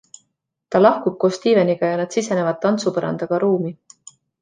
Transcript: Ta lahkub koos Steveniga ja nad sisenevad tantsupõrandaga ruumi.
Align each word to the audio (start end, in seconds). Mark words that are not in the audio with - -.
Ta 0.75 0.81
lahkub 0.81 1.19
koos 1.25 1.37
Steveniga 1.41 1.91
ja 1.93 2.01
nad 2.03 2.19
sisenevad 2.19 2.61
tantsupõrandaga 2.67 3.45
ruumi. 3.49 3.79